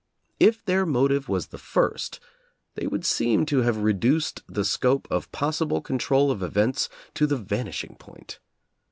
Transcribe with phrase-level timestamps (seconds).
[0.39, 2.19] If their mo tive was the first,
[2.73, 7.37] they would seem to have reduced the scope of possible control of events to the
[7.37, 8.39] van ishing point.